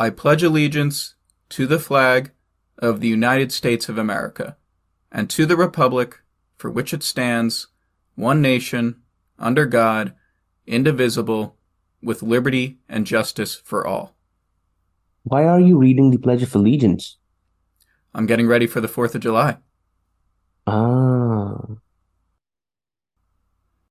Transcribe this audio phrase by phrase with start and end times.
[0.00, 1.14] I pledge allegiance
[1.50, 2.30] to the flag
[2.78, 4.56] of the United States of America
[5.12, 6.20] and to the republic
[6.56, 7.66] for which it stands,
[8.14, 9.02] one nation,
[9.38, 10.14] under God,
[10.66, 11.58] indivisible,
[12.02, 14.16] with liberty and justice for all.
[15.24, 17.18] Why are you reading the Pledge of Allegiance?
[18.14, 19.58] I'm getting ready for the 4th of July.